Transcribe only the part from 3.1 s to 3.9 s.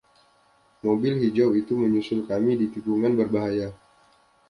berbahaya.